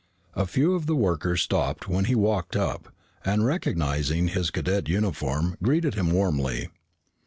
A 0.33 0.47
few 0.47 0.73
of 0.73 0.87
the 0.87 0.95
workers 0.95 1.43
stopped 1.43 1.87
when 1.87 2.05
he 2.05 2.15
walked 2.15 2.55
up, 2.55 2.89
and 3.23 3.45
recognizing 3.45 4.29
his 4.29 4.49
cadet 4.49 4.89
uniform, 4.89 5.57
greeted 5.61 5.93
him 5.93 6.09
warmly. 6.09 6.69